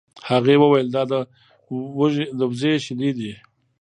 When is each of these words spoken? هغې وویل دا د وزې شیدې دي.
هغې 0.29 0.55
وویل 0.59 0.87
دا 0.95 1.03
د 1.11 1.13
وزې 2.49 2.73
شیدې 2.85 3.11
دي. 3.17 3.33